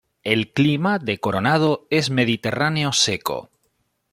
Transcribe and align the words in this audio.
El 0.23 0.51
clima 0.51 0.97
de 0.97 1.19
Coronado 1.19 1.85
es 1.91 2.09
mediterráneo 2.09 2.91
seco. 2.91 3.51